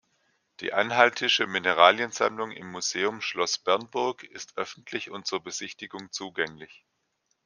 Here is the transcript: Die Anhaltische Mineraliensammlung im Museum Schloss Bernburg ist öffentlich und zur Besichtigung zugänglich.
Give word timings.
Die 0.61 0.73
Anhaltische 0.73 1.45
Mineraliensammlung 1.45 2.49
im 2.49 2.71
Museum 2.71 3.21
Schloss 3.21 3.59
Bernburg 3.59 4.23
ist 4.23 4.57
öffentlich 4.57 5.11
und 5.11 5.27
zur 5.27 5.43
Besichtigung 5.43 6.11
zugänglich. 6.11 6.87